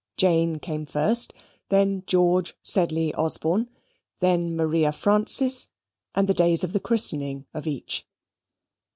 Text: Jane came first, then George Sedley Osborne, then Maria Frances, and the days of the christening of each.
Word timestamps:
Jane 0.17 0.57
came 0.57 0.87
first, 0.87 1.31
then 1.69 2.01
George 2.07 2.55
Sedley 2.63 3.13
Osborne, 3.13 3.69
then 4.19 4.55
Maria 4.55 4.91
Frances, 4.91 5.67
and 6.15 6.27
the 6.27 6.33
days 6.33 6.63
of 6.63 6.73
the 6.73 6.79
christening 6.79 7.45
of 7.53 7.67
each. 7.67 8.07